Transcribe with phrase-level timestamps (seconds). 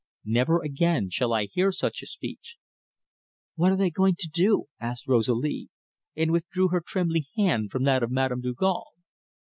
[0.25, 2.55] Never again shall I hear such a speech."
[3.53, 5.69] "What are they going to do?" asked Rosalie,
[6.15, 8.87] and withdrew her trembling hand from that of Madame Dugal.